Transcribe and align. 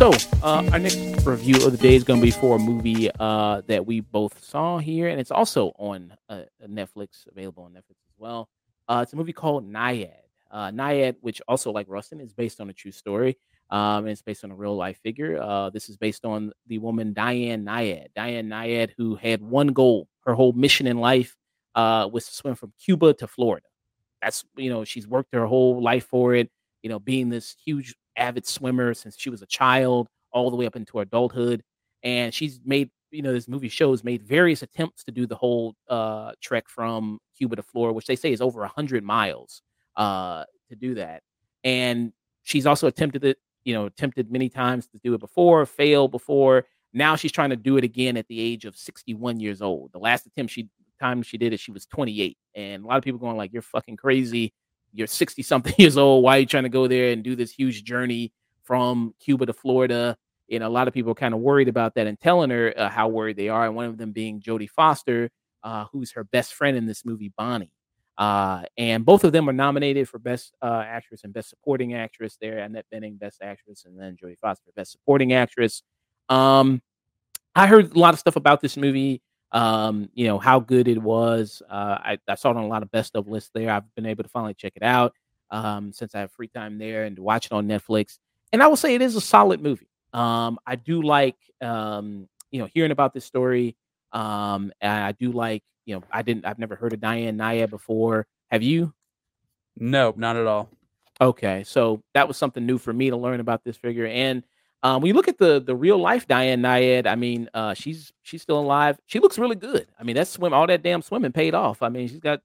So, 0.00 0.12
uh, 0.42 0.66
our 0.72 0.78
next 0.78 1.26
review 1.26 1.56
of 1.56 1.72
the 1.72 1.78
day 1.78 1.94
is 1.94 2.04
going 2.04 2.20
to 2.20 2.24
be 2.24 2.30
for 2.30 2.56
a 2.56 2.58
movie 2.58 3.10
uh, 3.20 3.60
that 3.66 3.84
we 3.84 4.00
both 4.00 4.42
saw 4.42 4.78
here, 4.78 5.08
and 5.08 5.20
it's 5.20 5.30
also 5.30 5.72
on 5.78 6.16
uh, 6.30 6.44
Netflix, 6.66 7.26
available 7.30 7.64
on 7.64 7.72
Netflix 7.72 8.00
as 8.08 8.16
well. 8.16 8.48
Uh, 8.88 9.00
it's 9.02 9.12
a 9.12 9.16
movie 9.16 9.34
called 9.34 9.70
Nyad. 9.70 10.08
Uh, 10.50 10.70
Nyad, 10.70 11.16
which 11.20 11.42
also, 11.46 11.70
like 11.70 11.84
Rustin, 11.86 12.18
is 12.18 12.32
based 12.32 12.62
on 12.62 12.70
a 12.70 12.72
true 12.72 12.92
story, 12.92 13.36
um, 13.70 14.04
and 14.04 14.08
it's 14.08 14.22
based 14.22 14.44
on 14.44 14.50
a 14.50 14.54
real 14.54 14.76
life 14.76 14.98
figure. 15.02 15.40
Uh, 15.40 15.70
this 15.70 15.88
is 15.88 15.96
based 15.96 16.24
on 16.24 16.52
the 16.66 16.78
woman 16.78 17.12
Diane 17.12 17.64
Nyad. 17.64 18.06
Diane 18.14 18.48
Nyad, 18.48 18.90
who 18.96 19.14
had 19.14 19.42
one 19.42 19.68
goal, 19.68 20.08
her 20.26 20.34
whole 20.34 20.52
mission 20.52 20.86
in 20.86 20.98
life 20.98 21.36
uh, 21.74 22.08
was 22.12 22.26
to 22.26 22.34
swim 22.34 22.54
from 22.54 22.72
Cuba 22.82 23.14
to 23.14 23.26
Florida. 23.26 23.66
That's 24.22 24.44
you 24.56 24.70
know, 24.70 24.84
she's 24.84 25.06
worked 25.06 25.34
her 25.34 25.46
whole 25.46 25.82
life 25.82 26.06
for 26.06 26.34
it. 26.34 26.50
You 26.82 26.90
know, 26.90 26.98
being 26.98 27.28
this 27.28 27.56
huge 27.64 27.94
avid 28.16 28.46
swimmer 28.46 28.94
since 28.94 29.16
she 29.18 29.30
was 29.30 29.42
a 29.42 29.46
child 29.46 30.08
all 30.32 30.50
the 30.50 30.56
way 30.56 30.66
up 30.66 30.76
into 30.76 31.00
adulthood. 31.00 31.62
And 32.02 32.32
she's 32.32 32.60
made, 32.64 32.90
you 33.10 33.22
know, 33.22 33.32
this 33.32 33.48
movie 33.48 33.68
shows 33.68 34.04
made 34.04 34.22
various 34.22 34.62
attempts 34.62 35.04
to 35.04 35.12
do 35.12 35.26
the 35.26 35.34
whole 35.34 35.74
uh, 35.88 36.32
trek 36.40 36.68
from 36.68 37.18
Cuba 37.36 37.56
to 37.56 37.62
Florida, 37.62 37.94
which 37.94 38.06
they 38.06 38.16
say 38.16 38.32
is 38.32 38.40
over 38.40 38.60
100 38.60 39.04
miles 39.04 39.62
uh, 39.96 40.44
to 40.68 40.76
do 40.76 40.94
that. 40.94 41.22
And 41.64 42.12
she's 42.42 42.66
also 42.66 42.86
attempted 42.86 43.24
it, 43.24 43.38
you 43.64 43.74
know, 43.74 43.86
attempted 43.86 44.30
many 44.30 44.48
times 44.48 44.86
to 44.88 44.98
do 45.02 45.14
it 45.14 45.20
before, 45.20 45.64
failed 45.66 46.10
before. 46.10 46.66
Now 46.92 47.16
she's 47.16 47.32
trying 47.32 47.50
to 47.50 47.56
do 47.56 47.76
it 47.76 47.84
again 47.84 48.16
at 48.16 48.26
the 48.28 48.40
age 48.40 48.64
of 48.64 48.76
61 48.76 49.40
years 49.40 49.62
old. 49.62 49.92
The 49.92 49.98
last 49.98 50.26
attempt 50.26 50.52
she 50.52 50.68
time 50.98 51.22
she 51.22 51.38
did 51.38 51.52
it, 51.52 51.60
she 51.60 51.70
was 51.70 51.86
28. 51.86 52.36
And 52.54 52.84
a 52.84 52.86
lot 52.86 52.98
of 52.98 53.04
people 53.04 53.18
going 53.20 53.36
like, 53.36 53.52
"You're 53.52 53.62
fucking 53.62 53.96
crazy 53.96 54.52
you're 54.92 55.06
60 55.06 55.42
something 55.42 55.74
years 55.78 55.96
old. 55.96 56.24
Why 56.24 56.36
are 56.36 56.40
you 56.40 56.46
trying 56.46 56.64
to 56.64 56.68
go 56.68 56.86
there 56.86 57.12
and 57.12 57.22
do 57.22 57.36
this 57.36 57.52
huge 57.52 57.84
journey 57.84 58.32
from 58.62 59.14
Cuba 59.20 59.46
to 59.46 59.52
Florida? 59.52 60.16
And 60.50 60.64
a 60.64 60.68
lot 60.68 60.88
of 60.88 60.94
people 60.94 61.12
are 61.12 61.16
kind 61.16 61.34
of 61.34 61.40
worried 61.40 61.68
about 61.68 61.94
that 61.94 62.06
and 62.06 62.18
telling 62.18 62.50
her 62.50 62.74
uh, 62.76 62.88
how 62.88 63.08
worried 63.08 63.36
they 63.36 63.48
are. 63.48 63.66
And 63.66 63.76
one 63.76 63.86
of 63.86 63.98
them 63.98 64.12
being 64.12 64.40
Jodie 64.40 64.68
Foster, 64.68 65.30
uh, 65.62 65.84
who's 65.92 66.12
her 66.12 66.24
best 66.24 66.54
friend 66.54 66.76
in 66.76 66.86
this 66.86 67.04
movie, 67.04 67.32
Bonnie. 67.36 67.72
Uh, 68.20 68.62
and 68.76 69.04
both 69.04 69.24
of 69.24 69.32
them 69.32 69.48
are 69.48 69.52
nominated 69.52 70.08
for 70.08 70.20
Best 70.20 70.54
uh, 70.62 70.84
Actress 70.86 71.24
and 71.24 71.32
Best 71.32 71.48
Supporting 71.48 71.94
Actress 71.94 72.36
there. 72.40 72.58
Annette 72.58 72.86
Bening, 72.94 73.18
Best 73.18 73.40
Actress, 73.42 73.86
and 73.86 73.98
then 73.98 74.16
Jodie 74.22 74.38
Foster, 74.38 74.70
Best 74.76 74.92
Supporting 74.92 75.32
Actress. 75.32 75.82
Um, 76.28 76.82
I 77.56 77.66
heard 77.66 77.96
a 77.96 77.98
lot 77.98 78.14
of 78.14 78.20
stuff 78.20 78.36
about 78.36 78.60
this 78.60 78.76
movie 78.76 79.22
um, 79.52 80.08
you 80.14 80.26
know, 80.26 80.38
how 80.38 80.60
good 80.60 80.88
it 80.88 81.02
was. 81.02 81.62
Uh, 81.68 81.98
I, 82.00 82.18
I 82.28 82.34
saw 82.34 82.50
it 82.50 82.56
on 82.56 82.64
a 82.64 82.68
lot 82.68 82.82
of 82.82 82.90
best 82.90 83.16
of 83.16 83.28
lists 83.28 83.50
there. 83.54 83.70
I've 83.70 83.94
been 83.94 84.06
able 84.06 84.22
to 84.22 84.28
finally 84.28 84.54
check 84.54 84.74
it 84.76 84.82
out 84.82 85.14
um, 85.50 85.92
since 85.92 86.14
I 86.14 86.20
have 86.20 86.32
free 86.32 86.48
time 86.48 86.78
there 86.78 87.04
and 87.04 87.18
watch 87.18 87.46
it 87.46 87.52
on 87.52 87.66
Netflix. 87.66 88.18
And 88.52 88.62
I 88.62 88.68
will 88.68 88.76
say 88.76 88.94
it 88.94 89.02
is 89.02 89.16
a 89.16 89.20
solid 89.20 89.60
movie. 89.60 89.88
Um, 90.12 90.58
I 90.66 90.76
do 90.76 91.02
like, 91.02 91.36
um, 91.60 92.28
you 92.50 92.60
know, 92.60 92.68
hearing 92.72 92.90
about 92.90 93.12
this 93.14 93.24
story. 93.24 93.76
Um, 94.12 94.72
I 94.82 95.12
do 95.12 95.32
like, 95.32 95.62
you 95.90 95.96
know, 95.96 96.04
I 96.12 96.22
didn't, 96.22 96.46
I've 96.46 96.58
never 96.60 96.76
heard 96.76 96.92
of 96.92 97.00
Diane 97.00 97.36
Nyad 97.36 97.68
before. 97.68 98.26
Have 98.50 98.62
you? 98.62 98.94
No, 99.76 100.14
not 100.16 100.36
at 100.36 100.46
all. 100.46 100.70
Okay, 101.20 101.64
so 101.64 102.02
that 102.14 102.28
was 102.28 102.36
something 102.36 102.64
new 102.64 102.78
for 102.78 102.92
me 102.92 103.10
to 103.10 103.16
learn 103.16 103.40
about 103.40 103.64
this 103.64 103.76
figure, 103.76 104.06
and 104.06 104.44
um, 104.82 105.02
when 105.02 105.08
you 105.08 105.14
look 105.14 105.28
at 105.28 105.36
the 105.36 105.60
the 105.60 105.76
real 105.76 105.98
life 105.98 106.26
Diane 106.26 106.62
Nyad, 106.62 107.06
I 107.06 107.14
mean, 107.14 107.50
uh, 107.52 107.74
she's 107.74 108.12
she's 108.22 108.40
still 108.40 108.58
alive. 108.58 108.98
She 109.06 109.18
looks 109.18 109.38
really 109.38 109.56
good. 109.56 109.86
I 109.98 110.04
mean, 110.04 110.16
that 110.16 110.28
swim, 110.28 110.54
all 110.54 110.66
that 110.66 110.82
damn 110.82 111.02
swimming 111.02 111.32
paid 111.32 111.54
off. 111.54 111.82
I 111.82 111.90
mean, 111.90 112.08
she's 112.08 112.20
got 112.20 112.40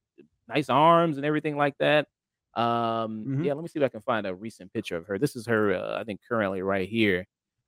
nice 0.50 0.70
arms 0.70 1.18
and 1.18 1.26
everything 1.26 1.56
like 1.56 1.78
that. 1.78 2.08
Um, 2.56 3.26
mm-hmm. 3.26 3.44
yeah, 3.44 3.54
let 3.54 3.62
me 3.62 3.70
see 3.70 3.80
if 3.80 3.86
I 3.86 3.90
can 3.90 4.02
find 4.02 4.28
a 4.28 4.36
recent 4.36 4.74
picture 4.74 4.98
of 4.98 5.08
her. 5.08 5.18
This 5.18 5.36
is 5.36 5.46
her, 5.46 5.76
uh, 5.76 6.00
I 6.00 6.04
think, 6.04 6.22
currently 6.28 6.62
right 6.62 6.88
here. 6.88 7.26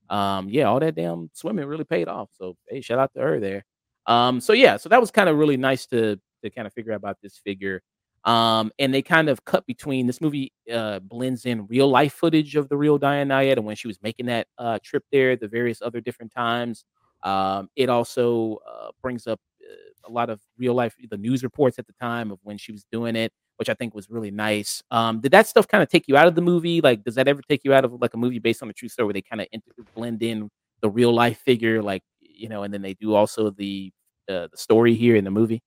Um, 0.09 0.49
yeah, 0.49 0.63
all 0.63 0.79
that 0.79 0.95
damn 0.95 1.29
swimming 1.33 1.65
really 1.65 1.83
paid 1.85 2.07
off. 2.07 2.29
So 2.37 2.57
hey, 2.67 2.81
shout 2.81 2.99
out 2.99 3.13
to 3.13 3.21
her 3.21 3.39
there. 3.39 3.63
Um, 4.07 4.39
so 4.41 4.53
yeah, 4.53 4.77
so 4.77 4.89
that 4.89 5.01
was 5.01 5.11
kind 5.11 5.29
of 5.29 5.37
really 5.37 5.57
nice 5.57 5.85
to 5.87 6.19
to 6.43 6.49
kind 6.49 6.67
of 6.67 6.73
figure 6.73 6.93
out 6.93 6.97
about 6.97 7.17
this 7.21 7.37
figure. 7.37 7.81
Um, 8.23 8.71
and 8.79 8.93
they 8.93 9.01
kind 9.01 9.29
of 9.29 9.45
cut 9.45 9.65
between 9.65 10.05
this 10.07 10.19
movie 10.21 10.51
uh, 10.71 10.99
blends 10.99 11.45
in 11.45 11.65
real 11.67 11.89
life 11.89 12.13
footage 12.13 12.55
of 12.55 12.67
the 12.69 12.77
real 12.77 12.97
Diane 12.97 13.29
Nyad 13.29 13.53
and 13.53 13.65
when 13.65 13.75
she 13.75 13.87
was 13.87 13.99
making 14.03 14.25
that 14.27 14.47
uh, 14.57 14.79
trip 14.83 15.03
there, 15.11 15.35
the 15.35 15.47
various 15.47 15.81
other 15.81 16.01
different 16.01 16.33
times. 16.33 16.83
Um, 17.23 17.69
it 17.75 17.89
also 17.89 18.57
uh, 18.69 18.89
brings 19.01 19.27
up 19.27 19.39
uh, 19.63 20.09
a 20.09 20.11
lot 20.11 20.29
of 20.29 20.41
real 20.57 20.73
life, 20.73 20.95
the 21.09 21.17
news 21.17 21.41
reports 21.43 21.79
at 21.79 21.87
the 21.87 21.93
time 22.01 22.31
of 22.31 22.39
when 22.43 22.57
she 22.57 22.71
was 22.71 22.85
doing 22.91 23.15
it, 23.15 23.31
which 23.57 23.69
I 23.69 23.73
think 23.75 23.95
was 23.95 24.09
really 24.09 24.31
nice. 24.31 24.83
Um, 24.91 25.21
did 25.21 25.31
that 25.31 25.47
stuff 25.47 25.67
kind 25.67 25.81
of 25.81 25.89
take 25.89 26.07
you 26.07 26.17
out 26.17 26.27
of 26.27 26.35
the 26.35 26.41
movie? 26.41 26.81
Like, 26.81 27.03
does 27.03 27.15
that 27.15 27.27
ever 27.29 27.41
take 27.47 27.61
you 27.63 27.73
out 27.73 27.85
of 27.85 27.93
like 28.01 28.13
a 28.13 28.17
movie 28.17 28.39
based 28.39 28.61
on 28.61 28.69
a 28.69 28.73
true 28.73 28.89
story 28.89 29.05
where 29.05 29.13
they 29.13 29.21
kind 29.21 29.41
of 29.41 29.47
blend 29.95 30.21
in 30.21 30.49
the 30.81 30.89
real 30.89 31.13
life 31.13 31.39
figure, 31.39 31.81
like 31.81 32.03
you 32.21 32.49
know, 32.49 32.63
and 32.63 32.73
then 32.73 32.81
they 32.81 32.93
do 32.93 33.15
also 33.15 33.49
the 33.51 33.91
uh, 34.29 34.47
the 34.51 34.57
story 34.57 34.95
here 34.95 35.15
in 35.15 35.23
the 35.23 35.31
movie? 35.31 35.61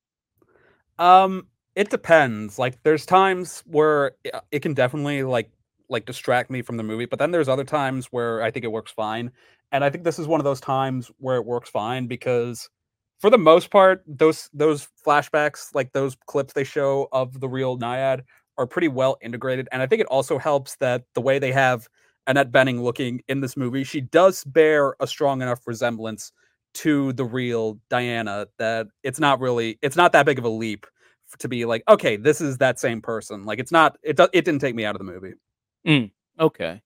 Um, 0.98 1.46
it 1.74 1.90
depends. 1.90 2.58
Like 2.58 2.82
there's 2.82 3.06
times 3.06 3.62
where 3.66 4.12
it 4.50 4.60
can 4.60 4.74
definitely 4.74 5.22
like 5.22 5.50
like 5.88 6.06
distract 6.06 6.50
me 6.50 6.62
from 6.62 6.76
the 6.76 6.82
movie, 6.82 7.06
but 7.06 7.18
then 7.18 7.30
there's 7.32 7.48
other 7.48 7.64
times 7.64 8.06
where 8.06 8.42
I 8.42 8.50
think 8.50 8.64
it 8.64 8.72
works 8.72 8.92
fine. 8.92 9.32
And 9.72 9.84
I 9.84 9.90
think 9.90 10.04
this 10.04 10.18
is 10.18 10.26
one 10.26 10.40
of 10.40 10.44
those 10.44 10.60
times 10.60 11.10
where 11.18 11.36
it 11.36 11.44
works 11.44 11.70
fine 11.70 12.06
because 12.06 12.68
for 13.18 13.30
the 13.30 13.38
most 13.38 13.70
part, 13.70 14.02
those 14.06 14.48
those 14.52 14.88
flashbacks, 15.06 15.74
like 15.74 15.92
those 15.92 16.16
clips 16.26 16.52
they 16.52 16.64
show 16.64 17.08
of 17.12 17.40
the 17.40 17.48
real 17.48 17.78
Nyad, 17.78 18.22
are 18.58 18.66
pretty 18.66 18.88
well 18.88 19.16
integrated. 19.22 19.68
And 19.72 19.82
I 19.82 19.86
think 19.86 20.00
it 20.00 20.06
also 20.06 20.38
helps 20.38 20.76
that 20.76 21.04
the 21.14 21.20
way 21.20 21.38
they 21.38 21.52
have 21.52 21.88
Annette 22.26 22.52
Bening 22.52 22.82
looking 22.82 23.22
in 23.28 23.40
this 23.40 23.56
movie, 23.56 23.84
she 23.84 24.00
does 24.00 24.44
bear 24.44 24.94
a 25.00 25.06
strong 25.06 25.42
enough 25.42 25.66
resemblance 25.66 26.32
to 26.74 27.12
the 27.14 27.24
real 27.24 27.78
Diana 27.88 28.46
that 28.58 28.86
it's 29.02 29.18
not 29.20 29.40
really 29.40 29.78
it's 29.82 29.96
not 29.96 30.12
that 30.12 30.26
big 30.26 30.38
of 30.38 30.44
a 30.44 30.48
leap 30.48 30.86
to 31.38 31.48
be 31.48 31.64
like, 31.64 31.82
okay, 31.88 32.16
this 32.16 32.40
is 32.40 32.58
that 32.58 32.78
same 32.78 33.00
person. 33.00 33.44
Like 33.44 33.58
it's 33.58 33.72
not 33.72 33.96
it. 34.02 34.18
It 34.32 34.44
didn't 34.44 34.60
take 34.60 34.74
me 34.74 34.84
out 34.84 34.94
of 34.94 34.98
the 34.98 35.12
movie. 35.12 35.34
Mm, 35.86 36.10
okay. 36.38 36.82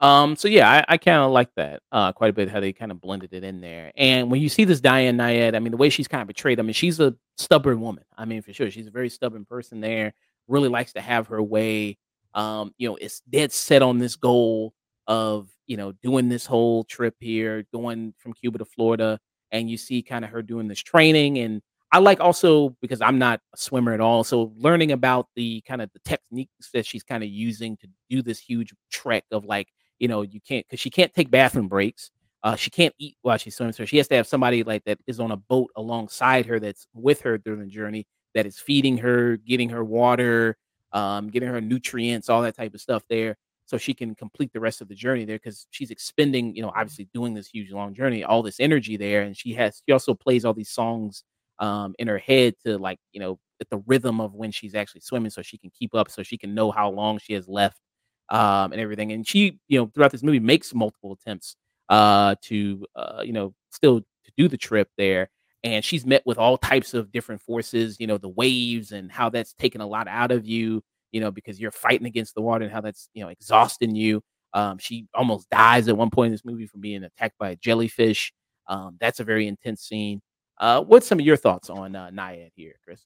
Um. 0.00 0.36
So 0.36 0.48
yeah, 0.48 0.70
I, 0.70 0.84
I 0.94 0.96
kind 0.98 1.18
of 1.18 1.30
like 1.30 1.48
that 1.56 1.82
uh 1.92 2.12
quite 2.12 2.30
a 2.30 2.32
bit 2.34 2.50
how 2.50 2.60
they 2.60 2.72
kind 2.72 2.92
of 2.92 3.00
blended 3.00 3.32
it 3.32 3.44
in 3.44 3.60
there. 3.60 3.92
And 3.96 4.30
when 4.30 4.40
you 4.42 4.48
see 4.48 4.64
this 4.64 4.80
Diane 4.80 5.16
Nyad, 5.16 5.56
I 5.56 5.58
mean, 5.58 5.70
the 5.70 5.78
way 5.78 5.88
she's 5.88 6.08
kind 6.08 6.20
of 6.20 6.28
betrayed, 6.28 6.60
I 6.60 6.62
mean, 6.62 6.74
she's 6.74 7.00
a 7.00 7.14
stubborn 7.38 7.80
woman. 7.80 8.04
I 8.16 8.26
mean, 8.26 8.42
for 8.42 8.52
sure, 8.52 8.70
she's 8.70 8.86
a 8.86 8.90
very 8.90 9.08
stubborn 9.08 9.46
person. 9.46 9.80
There, 9.80 10.12
really 10.48 10.68
likes 10.68 10.92
to 10.94 11.00
have 11.00 11.28
her 11.28 11.42
way. 11.42 11.98
Um. 12.34 12.74
You 12.78 12.90
know, 12.90 12.96
it's 12.96 13.20
dead 13.20 13.52
set 13.52 13.82
on 13.82 13.98
this 13.98 14.16
goal 14.16 14.74
of 15.06 15.48
you 15.66 15.76
know 15.76 15.92
doing 16.02 16.28
this 16.28 16.46
whole 16.46 16.84
trip 16.84 17.14
here, 17.20 17.64
going 17.72 18.14
from 18.18 18.32
Cuba 18.32 18.58
to 18.58 18.64
Florida, 18.64 19.18
and 19.50 19.70
you 19.70 19.76
see 19.76 20.02
kind 20.02 20.24
of 20.24 20.30
her 20.30 20.42
doing 20.42 20.68
this 20.68 20.80
training 20.80 21.38
and 21.38 21.62
I 21.92 21.98
like 21.98 22.20
also 22.20 22.76
because 22.80 23.00
I'm 23.00 23.18
not 23.18 23.40
a 23.54 23.56
swimmer 23.56 23.92
at 23.92 24.00
all. 24.00 24.24
So 24.24 24.52
learning 24.56 24.92
about 24.92 25.28
the 25.36 25.62
kind 25.62 25.80
of 25.80 25.90
the 25.92 26.00
techniques 26.00 26.70
that 26.72 26.84
she's 26.84 27.02
kind 27.02 27.22
of 27.22 27.28
using 27.28 27.76
to 27.78 27.88
do 28.10 28.22
this 28.22 28.38
huge 28.38 28.74
trek 28.90 29.24
of 29.30 29.44
like, 29.44 29.68
you 29.98 30.08
know, 30.08 30.22
you 30.22 30.40
can't 30.40 30.66
because 30.66 30.80
she 30.80 30.90
can't 30.90 31.14
take 31.14 31.30
bathroom 31.30 31.68
breaks. 31.68 32.10
Uh, 32.42 32.56
she 32.56 32.70
can't 32.70 32.94
eat 32.98 33.16
while 33.22 33.38
she 33.38 33.50
swims. 33.50 33.76
So 33.76 33.84
she 33.84 33.96
has 33.96 34.08
to 34.08 34.16
have 34.16 34.26
somebody 34.26 34.62
like 34.62 34.84
that 34.84 34.98
is 35.06 35.20
on 35.20 35.30
a 35.30 35.36
boat 35.36 35.70
alongside 35.76 36.46
her 36.46 36.60
that's 36.60 36.86
with 36.92 37.20
her 37.22 37.38
during 37.38 37.60
the 37.60 37.66
journey 37.66 38.06
that 38.34 38.46
is 38.46 38.58
feeding 38.58 38.98
her, 38.98 39.36
getting 39.38 39.70
her 39.70 39.84
water, 39.84 40.56
um, 40.92 41.28
getting 41.28 41.48
her 41.48 41.60
nutrients, 41.60 42.28
all 42.28 42.42
that 42.42 42.56
type 42.56 42.74
of 42.74 42.80
stuff 42.80 43.04
there. 43.08 43.36
So 43.66 43.76
she 43.78 43.94
can 43.94 44.14
complete 44.14 44.52
the 44.52 44.60
rest 44.60 44.80
of 44.80 44.88
the 44.88 44.94
journey 44.94 45.24
there 45.24 45.36
because 45.36 45.66
she's 45.70 45.90
expending, 45.90 46.54
you 46.54 46.62
know, 46.62 46.72
obviously 46.74 47.08
doing 47.12 47.34
this 47.34 47.48
huge 47.48 47.72
long 47.72 47.94
journey, 47.94 48.24
all 48.24 48.42
this 48.42 48.60
energy 48.60 48.96
there. 48.96 49.22
And 49.22 49.36
she 49.36 49.52
has, 49.54 49.82
she 49.86 49.92
also 49.92 50.14
plays 50.14 50.44
all 50.44 50.54
these 50.54 50.70
songs 50.70 51.24
um, 51.58 51.94
in 51.98 52.08
her 52.08 52.18
head 52.18 52.54
to 52.64 52.78
like 52.78 52.98
you 53.12 53.20
know 53.20 53.38
at 53.60 53.70
the 53.70 53.78
rhythm 53.86 54.20
of 54.20 54.34
when 54.34 54.50
she's 54.50 54.74
actually 54.74 55.00
swimming, 55.00 55.30
so 55.30 55.42
she 55.42 55.58
can 55.58 55.70
keep 55.70 55.94
up, 55.94 56.10
so 56.10 56.22
she 56.22 56.38
can 56.38 56.54
know 56.54 56.70
how 56.70 56.90
long 56.90 57.18
she 57.18 57.32
has 57.32 57.48
left 57.48 57.80
um, 58.28 58.72
and 58.72 58.80
everything. 58.80 59.12
And 59.12 59.26
she, 59.26 59.58
you 59.68 59.78
know, 59.78 59.90
throughout 59.94 60.12
this 60.12 60.22
movie 60.22 60.40
makes 60.40 60.74
multiple 60.74 61.12
attempts 61.12 61.56
uh, 61.88 62.34
to 62.42 62.84
uh, 62.94 63.22
you 63.24 63.32
know 63.32 63.54
still 63.70 64.00
to 64.00 64.32
do 64.36 64.48
the 64.48 64.58
trip 64.58 64.88
there. 64.98 65.30
And 65.64 65.84
she's 65.84 66.06
met 66.06 66.22
with 66.26 66.38
all 66.38 66.58
types 66.58 66.94
of 66.94 67.10
different 67.10 67.40
forces, 67.42 67.96
you 67.98 68.06
know, 68.06 68.18
the 68.18 68.28
waves 68.28 68.92
and 68.92 69.10
how 69.10 69.30
that's 69.30 69.52
taken 69.54 69.80
a 69.80 69.86
lot 69.86 70.06
out 70.06 70.30
of 70.30 70.46
you, 70.46 70.84
you 71.12 71.20
know, 71.20 71.30
because 71.30 71.60
you're 71.60 71.70
fighting 71.70 72.06
against 72.06 72.34
the 72.34 72.42
water 72.42 72.64
and 72.64 72.72
how 72.72 72.80
that's, 72.80 73.08
you 73.14 73.22
know, 73.22 73.28
exhausting 73.28 73.94
you. 73.94 74.22
Um, 74.52 74.78
she 74.78 75.06
almost 75.14 75.50
dies 75.50 75.88
at 75.88 75.96
one 75.96 76.10
point 76.10 76.26
in 76.26 76.32
this 76.32 76.44
movie 76.44 76.66
from 76.66 76.80
being 76.80 77.04
attacked 77.04 77.38
by 77.38 77.50
a 77.50 77.56
jellyfish. 77.56 78.32
Um, 78.68 78.96
that's 79.00 79.20
a 79.20 79.24
very 79.24 79.46
intense 79.46 79.82
scene. 79.82 80.20
Uh, 80.58 80.82
what's 80.82 81.06
some 81.06 81.18
of 81.18 81.26
your 81.26 81.36
thoughts 81.36 81.68
on 81.68 81.94
uh, 81.94 82.10
Nyad 82.10 82.50
here, 82.56 82.74
Chris? 82.82 83.04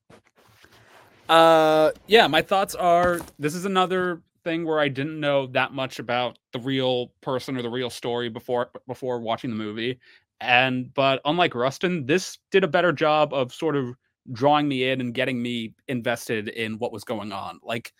Uh, 1.28 1.90
yeah, 2.06 2.26
my 2.26 2.42
thoughts 2.42 2.74
are 2.74 3.20
this 3.38 3.54
is 3.54 3.64
another 3.64 4.22
thing 4.44 4.64
where 4.64 4.80
I 4.80 4.88
didn't 4.88 5.20
know 5.20 5.46
that 5.48 5.72
much 5.72 5.98
about 5.98 6.38
the 6.52 6.58
real 6.60 7.08
person 7.20 7.56
or 7.56 7.62
the 7.62 7.68
real 7.68 7.90
story 7.90 8.28
before 8.28 8.70
before 8.86 9.20
watching 9.20 9.50
the 9.50 9.56
movie, 9.56 9.98
And 10.40 10.92
but 10.94 11.20
unlike 11.24 11.54
Rustin, 11.54 12.06
this 12.06 12.38
did 12.50 12.64
a 12.64 12.68
better 12.68 12.92
job 12.92 13.34
of 13.34 13.52
sort 13.52 13.76
of 13.76 13.94
drawing 14.32 14.68
me 14.68 14.90
in 14.90 15.00
and 15.00 15.14
getting 15.14 15.42
me 15.42 15.74
invested 15.88 16.48
in 16.48 16.78
what 16.78 16.92
was 16.92 17.04
going 17.04 17.32
on. 17.32 17.60
Like 17.62 17.92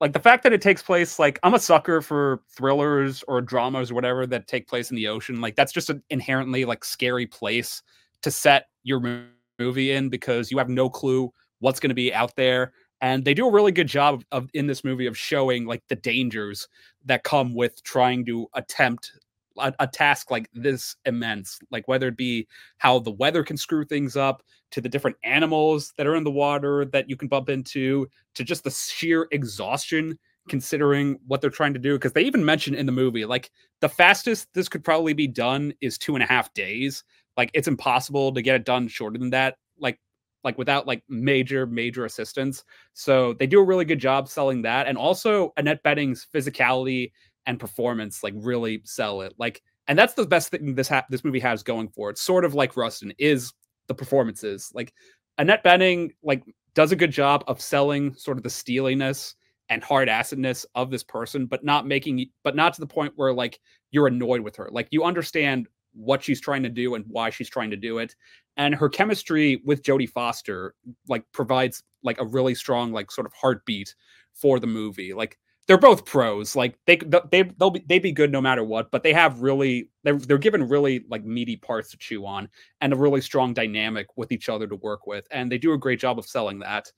like 0.00 0.12
the 0.12 0.20
fact 0.20 0.42
that 0.42 0.52
it 0.52 0.60
takes 0.60 0.82
place 0.82 1.18
like 1.18 1.38
I'm 1.42 1.54
a 1.54 1.58
sucker 1.58 2.02
for 2.02 2.42
thrillers 2.50 3.24
or 3.28 3.40
dramas 3.40 3.90
or 3.90 3.94
whatever 3.94 4.26
that 4.26 4.46
take 4.46 4.68
place 4.68 4.90
in 4.90 4.96
the 4.96 5.08
ocean. 5.08 5.40
Like 5.40 5.56
that's 5.56 5.72
just 5.72 5.90
an 5.90 6.02
inherently 6.10 6.64
like 6.64 6.84
scary 6.84 7.26
place 7.26 7.82
to 8.22 8.30
set 8.30 8.66
your 8.82 9.26
movie 9.58 9.92
in 9.92 10.08
because 10.08 10.50
you 10.50 10.58
have 10.58 10.68
no 10.68 10.90
clue 10.90 11.32
what's 11.60 11.80
going 11.80 11.88
to 11.88 11.94
be 11.94 12.12
out 12.12 12.36
there 12.36 12.72
and 13.00 13.24
they 13.24 13.34
do 13.34 13.46
a 13.46 13.52
really 13.52 13.72
good 13.72 13.88
job 13.88 14.24
of, 14.32 14.48
in 14.54 14.66
this 14.66 14.84
movie 14.84 15.06
of 15.06 15.16
showing 15.16 15.66
like 15.66 15.82
the 15.88 15.96
dangers 15.96 16.68
that 17.04 17.24
come 17.24 17.54
with 17.54 17.82
trying 17.82 18.24
to 18.24 18.46
attempt 18.54 19.12
a, 19.58 19.72
a, 19.80 19.86
task 19.86 20.30
like 20.30 20.48
this 20.52 20.96
immense 21.04 21.58
like 21.70 21.86
whether 21.88 22.08
it 22.08 22.16
be 22.16 22.46
how 22.78 22.98
the 22.98 23.10
weather 23.10 23.42
can 23.42 23.56
screw 23.56 23.84
things 23.84 24.16
up 24.16 24.42
to 24.70 24.80
the 24.80 24.88
different 24.88 25.16
animals 25.24 25.92
that 25.96 26.06
are 26.06 26.16
in 26.16 26.24
the 26.24 26.30
water 26.30 26.84
that 26.84 27.08
you 27.08 27.16
can 27.16 27.28
bump 27.28 27.48
into 27.48 28.06
to 28.34 28.44
just 28.44 28.64
the 28.64 28.70
sheer 28.70 29.26
exhaustion 29.30 30.18
considering 30.48 31.18
what 31.26 31.40
they're 31.40 31.50
trying 31.50 31.72
to 31.72 31.78
do 31.78 31.94
because 31.94 32.12
they 32.12 32.22
even 32.22 32.44
mention 32.44 32.74
in 32.74 32.86
the 32.86 32.92
movie 32.92 33.24
like 33.24 33.50
the 33.80 33.88
fastest 33.88 34.48
this 34.54 34.68
could 34.68 34.84
probably 34.84 35.12
be 35.12 35.26
done 35.26 35.72
is 35.80 35.98
two 35.98 36.14
and 36.14 36.22
a 36.22 36.26
half 36.26 36.52
days. 36.54 37.04
Like 37.36 37.50
it's 37.54 37.68
impossible 37.68 38.32
to 38.32 38.42
get 38.42 38.56
it 38.56 38.64
done 38.64 38.88
shorter 38.88 39.18
than 39.18 39.30
that 39.30 39.56
like 39.78 40.00
like 40.44 40.58
without 40.58 40.86
like 40.86 41.02
major 41.08 41.66
major 41.66 42.04
assistance. 42.04 42.64
So 42.94 43.34
they 43.34 43.46
do 43.46 43.60
a 43.60 43.64
really 43.64 43.84
good 43.84 43.98
job 43.98 44.28
selling 44.28 44.62
that 44.62 44.86
and 44.86 44.96
also 44.96 45.52
annette 45.56 45.82
bening's 45.82 46.26
physicality 46.32 47.12
and 47.46 47.60
performance 47.60 48.22
like 48.22 48.34
really 48.36 48.82
sell 48.84 49.20
it 49.20 49.32
like 49.38 49.62
and 49.88 49.98
that's 49.98 50.14
the 50.14 50.26
best 50.26 50.50
thing 50.50 50.74
this 50.74 50.88
ha- 50.88 51.06
this 51.10 51.24
movie 51.24 51.40
has 51.40 51.62
going 51.62 51.88
for 51.88 52.10
it 52.10 52.18
sort 52.18 52.44
of 52.44 52.54
like 52.54 52.76
rustin 52.76 53.12
is 53.18 53.52
the 53.86 53.94
performances 53.94 54.70
like 54.74 54.92
annette 55.38 55.64
bening 55.64 56.10
like 56.22 56.42
does 56.74 56.92
a 56.92 56.96
good 56.96 57.10
job 57.10 57.42
of 57.46 57.60
selling 57.60 58.14
sort 58.14 58.36
of 58.36 58.42
the 58.42 58.50
steeliness 58.50 59.34
and 59.68 59.82
hard 59.82 60.08
acidness 60.08 60.64
of 60.74 60.90
this 60.90 61.02
person 61.02 61.46
but 61.46 61.64
not 61.64 61.86
making 61.86 62.26
but 62.42 62.56
not 62.56 62.74
to 62.74 62.80
the 62.80 62.86
point 62.86 63.12
where 63.16 63.32
like 63.32 63.58
you're 63.90 64.06
annoyed 64.06 64.40
with 64.40 64.56
her 64.56 64.68
like 64.72 64.88
you 64.90 65.04
understand 65.04 65.68
what 65.94 66.22
she's 66.22 66.40
trying 66.40 66.62
to 66.62 66.68
do 66.68 66.94
and 66.94 67.04
why 67.08 67.30
she's 67.30 67.48
trying 67.48 67.70
to 67.70 67.76
do 67.76 67.98
it 67.98 68.14
and 68.58 68.74
her 68.74 68.88
chemistry 68.88 69.62
with 69.64 69.82
Jodie 69.82 70.08
Foster 70.08 70.74
like 71.08 71.24
provides 71.32 71.82
like 72.02 72.20
a 72.20 72.26
really 72.26 72.54
strong 72.54 72.92
like 72.92 73.10
sort 73.10 73.26
of 73.26 73.32
heartbeat 73.32 73.94
for 74.34 74.60
the 74.60 74.66
movie 74.66 75.14
like 75.14 75.38
they're 75.66 75.78
both 75.78 76.04
pros 76.04 76.54
like 76.54 76.78
they 76.86 76.96
they 77.30 77.42
they'll 77.58 77.70
be 77.70 77.84
they'd 77.88 78.02
be 78.02 78.12
good 78.12 78.30
no 78.30 78.40
matter 78.40 78.62
what 78.64 78.90
but 78.90 79.02
they 79.02 79.12
have 79.12 79.40
really 79.40 79.88
they're, 80.04 80.18
they're 80.18 80.38
given 80.38 80.68
really 80.68 81.04
like 81.10 81.24
meaty 81.24 81.56
parts 81.56 81.90
to 81.90 81.96
chew 81.96 82.24
on 82.24 82.48
and 82.80 82.92
a 82.92 82.96
really 82.96 83.20
strong 83.20 83.52
dynamic 83.52 84.06
with 84.16 84.32
each 84.32 84.48
other 84.48 84.66
to 84.66 84.76
work 84.76 85.06
with 85.06 85.26
and 85.30 85.50
they 85.50 85.58
do 85.58 85.72
a 85.72 85.78
great 85.78 86.00
job 86.00 86.18
of 86.18 86.26
selling 86.26 86.58
that 86.58 86.90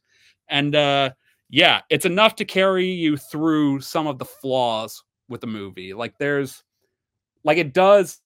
and 0.48 0.74
uh 0.74 1.10
yeah 1.48 1.80
it's 1.90 2.04
enough 2.04 2.36
to 2.36 2.44
carry 2.44 2.86
you 2.86 3.16
through 3.16 3.80
some 3.80 4.06
of 4.06 4.18
the 4.18 4.24
flaws 4.24 5.02
with 5.28 5.40
the 5.40 5.46
movie 5.46 5.94
like 5.94 6.16
there's 6.18 6.62
like 7.44 7.58
it 7.58 7.72
does 7.72 8.20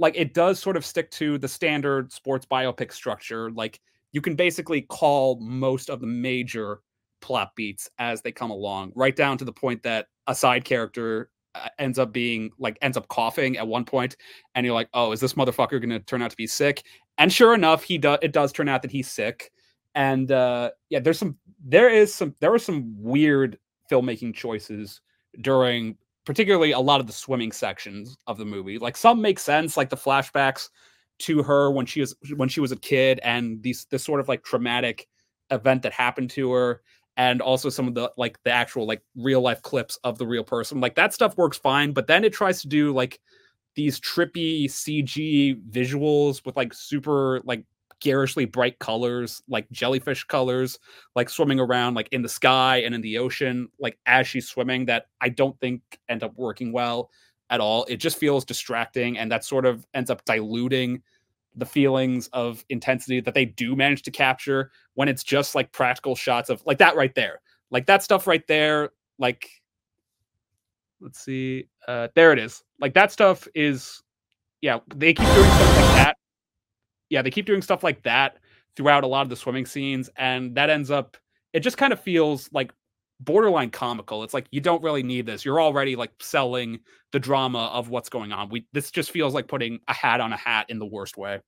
like 0.00 0.16
it 0.16 0.32
does 0.32 0.58
sort 0.58 0.76
of 0.78 0.84
stick 0.84 1.10
to 1.10 1.36
the 1.38 1.46
standard 1.46 2.10
sports 2.10 2.46
biopic 2.50 2.90
structure. 2.90 3.50
Like 3.50 3.80
you 4.12 4.22
can 4.22 4.34
basically 4.34 4.80
call 4.80 5.38
most 5.40 5.90
of 5.90 6.00
the 6.00 6.06
major 6.06 6.80
plot 7.20 7.52
beats 7.56 7.88
as 7.98 8.22
they 8.22 8.32
come 8.32 8.50
along, 8.50 8.92
right 8.94 9.14
down 9.14 9.38
to 9.38 9.44
the 9.44 9.52
point 9.52 9.82
that 9.82 10.06
a 10.26 10.34
side 10.34 10.64
character 10.64 11.30
uh, 11.54 11.68
ends 11.78 11.98
up 11.98 12.12
being 12.12 12.50
like 12.58 12.78
ends 12.82 12.96
up 12.96 13.08
coughing 13.08 13.56
at 13.56 13.66
one 13.66 13.84
point, 13.84 14.16
and 14.54 14.64
you're 14.64 14.74
like, 14.74 14.88
oh, 14.94 15.12
is 15.12 15.20
this 15.20 15.34
motherfucker 15.34 15.80
going 15.80 15.90
to 15.90 16.00
turn 16.00 16.22
out 16.22 16.30
to 16.30 16.36
be 16.36 16.46
sick? 16.46 16.84
And 17.18 17.32
sure 17.32 17.54
enough, 17.54 17.82
he 17.82 17.98
does. 17.98 18.18
It 18.22 18.32
does 18.32 18.52
turn 18.52 18.68
out 18.68 18.82
that 18.82 18.90
he's 18.90 19.10
sick. 19.10 19.50
And 19.94 20.30
uh, 20.30 20.70
yeah, 20.88 21.00
there's 21.00 21.18
some, 21.18 21.36
there 21.64 21.88
is 21.88 22.14
some, 22.14 22.34
there 22.40 22.50
were 22.50 22.58
some 22.60 22.94
weird 22.96 23.58
filmmaking 23.90 24.34
choices 24.34 25.00
during 25.40 25.96
particularly 26.24 26.72
a 26.72 26.78
lot 26.78 27.00
of 27.00 27.06
the 27.06 27.12
swimming 27.12 27.52
sections 27.52 28.16
of 28.26 28.38
the 28.38 28.44
movie. 28.44 28.78
Like 28.78 28.96
some 28.96 29.20
make 29.20 29.38
sense, 29.38 29.76
like 29.76 29.90
the 29.90 29.96
flashbacks 29.96 30.68
to 31.20 31.42
her 31.42 31.70
when 31.70 31.86
she 31.86 32.00
was 32.00 32.14
when 32.36 32.48
she 32.48 32.60
was 32.60 32.72
a 32.72 32.76
kid 32.76 33.20
and 33.22 33.62
these 33.62 33.86
this 33.90 34.04
sort 34.04 34.20
of 34.20 34.28
like 34.28 34.42
traumatic 34.42 35.06
event 35.50 35.82
that 35.82 35.92
happened 35.92 36.30
to 36.30 36.50
her 36.52 36.82
and 37.20 37.42
also 37.42 37.68
some 37.68 37.86
of 37.86 37.94
the 37.94 38.10
like 38.16 38.42
the 38.44 38.50
actual 38.50 38.86
like 38.86 39.02
real 39.14 39.42
life 39.42 39.60
clips 39.60 39.98
of 40.04 40.16
the 40.16 40.26
real 40.26 40.42
person 40.42 40.80
like 40.80 40.94
that 40.94 41.12
stuff 41.12 41.36
works 41.36 41.58
fine 41.58 41.92
but 41.92 42.06
then 42.06 42.24
it 42.24 42.32
tries 42.32 42.62
to 42.62 42.68
do 42.68 42.94
like 42.94 43.20
these 43.76 44.00
trippy 44.00 44.64
cg 44.64 45.60
visuals 45.70 46.44
with 46.46 46.56
like 46.56 46.72
super 46.72 47.40
like 47.44 47.64
garishly 48.00 48.46
bright 48.46 48.78
colors, 48.78 49.42
like 49.46 49.70
jellyfish 49.70 50.24
colors, 50.24 50.78
like 51.14 51.28
swimming 51.28 51.60
around 51.60 51.94
like 51.94 52.08
in 52.12 52.22
the 52.22 52.28
sky 52.28 52.78
and 52.78 52.94
in 52.94 53.00
the 53.02 53.18
ocean, 53.18 53.68
like 53.78 53.98
as 54.06 54.26
she's 54.26 54.48
swimming, 54.48 54.86
that 54.86 55.06
I 55.20 55.28
don't 55.28 55.58
think 55.60 55.82
end 56.08 56.22
up 56.22 56.32
working 56.36 56.72
well 56.72 57.10
at 57.50 57.60
all. 57.60 57.84
It 57.88 57.96
just 57.98 58.18
feels 58.18 58.44
distracting, 58.44 59.18
and 59.18 59.30
that 59.30 59.44
sort 59.44 59.66
of 59.66 59.86
ends 59.94 60.10
up 60.10 60.24
diluting 60.24 61.02
the 61.56 61.66
feelings 61.66 62.28
of 62.32 62.64
intensity 62.68 63.20
that 63.20 63.34
they 63.34 63.44
do 63.44 63.74
manage 63.74 64.02
to 64.02 64.10
capture 64.10 64.70
when 64.94 65.08
it's 65.08 65.24
just 65.24 65.54
like 65.54 65.72
practical 65.72 66.14
shots 66.14 66.48
of 66.50 66.62
like 66.66 66.78
that 66.78 66.96
right 66.96 67.14
there. 67.14 67.40
Like 67.70 67.86
that 67.86 68.02
stuff 68.02 68.26
right 68.26 68.46
there, 68.46 68.90
like 69.18 69.48
let's 71.00 71.20
see. 71.20 71.68
Uh 71.88 72.08
there 72.14 72.32
it 72.32 72.38
is. 72.38 72.62
Like 72.80 72.94
that 72.94 73.12
stuff 73.12 73.48
is 73.54 74.02
yeah, 74.60 74.78
they 74.94 75.14
keep 75.14 75.26
doing 75.26 75.50
stuff 75.50 75.76
like 75.76 75.96
that 75.96 76.16
yeah, 77.10 77.20
they 77.22 77.30
keep 77.30 77.44
doing 77.44 77.60
stuff 77.60 77.84
like 77.84 78.02
that 78.04 78.38
throughout 78.76 79.04
a 79.04 79.06
lot 79.06 79.22
of 79.22 79.28
the 79.28 79.36
swimming 79.36 79.66
scenes, 79.66 80.08
and 80.16 80.54
that 80.54 80.70
ends 80.70 80.90
up 80.90 81.16
it 81.52 81.60
just 81.60 81.76
kind 81.76 81.92
of 81.92 82.00
feels 82.00 82.48
like 82.52 82.72
borderline 83.20 83.70
comical. 83.70 84.24
It's 84.24 84.34
like 84.34 84.46
you 84.50 84.60
don't 84.60 84.82
really 84.82 85.02
need 85.02 85.26
this. 85.26 85.44
You're 85.44 85.60
already 85.60 85.94
like 85.96 86.12
selling 86.20 86.80
the 87.12 87.20
drama 87.20 87.66
of 87.66 87.88
what's 87.88 88.08
going 88.08 88.32
on. 88.32 88.48
We 88.48 88.66
this 88.72 88.90
just 88.90 89.10
feels 89.10 89.34
like 89.34 89.46
putting 89.46 89.80
a 89.88 89.94
hat 89.94 90.20
on 90.20 90.32
a 90.32 90.36
hat 90.36 90.66
in 90.68 90.78
the 90.78 90.86
worst 90.86 91.16
way. 91.16 91.40